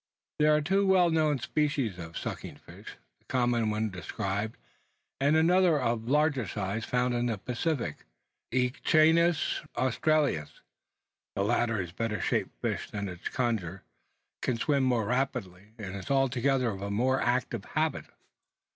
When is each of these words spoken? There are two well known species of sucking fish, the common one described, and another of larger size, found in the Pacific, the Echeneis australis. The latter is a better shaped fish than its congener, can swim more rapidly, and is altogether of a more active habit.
There 0.39 0.55
are 0.55 0.61
two 0.61 0.87
well 0.87 1.11
known 1.11 1.37
species 1.37 1.99
of 1.99 2.17
sucking 2.17 2.55
fish, 2.57 2.97
the 3.19 3.25
common 3.25 3.69
one 3.69 3.91
described, 3.91 4.57
and 5.19 5.35
another 5.37 5.79
of 5.79 6.07
larger 6.09 6.47
size, 6.47 6.85
found 6.85 7.13
in 7.13 7.27
the 7.27 7.37
Pacific, 7.37 7.97
the 8.49 8.71
Echeneis 8.71 9.63
australis. 9.77 10.61
The 11.35 11.43
latter 11.43 11.79
is 11.79 11.91
a 11.91 11.93
better 11.93 12.19
shaped 12.19 12.59
fish 12.63 12.89
than 12.89 13.07
its 13.09 13.29
congener, 13.29 13.83
can 14.41 14.57
swim 14.57 14.83
more 14.85 15.05
rapidly, 15.05 15.73
and 15.77 15.95
is 15.95 16.09
altogether 16.09 16.71
of 16.71 16.81
a 16.81 16.89
more 16.89 17.21
active 17.21 17.63
habit. 17.63 18.05